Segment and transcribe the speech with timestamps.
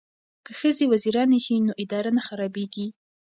[0.45, 2.87] که ښځې وزیرانې شي نو اداره نه خرابیږي.